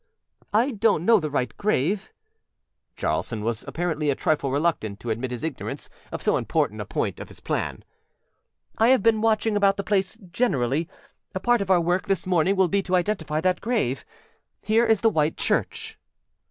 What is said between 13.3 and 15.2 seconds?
that grave. Here is the